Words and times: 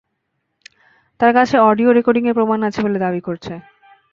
তার 1.19 1.31
কাছে 1.37 1.55
অডিয়ো 1.61 1.91
রেকর্ডিংয়ের 1.91 2.37
প্রমাণ 2.37 2.59
আছে 2.67 2.79
বলে 2.85 2.97
দাবি 3.05 3.21
করছে। 3.27 3.53